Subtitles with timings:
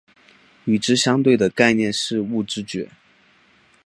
[0.65, 2.89] 与之相对的概念是物知觉。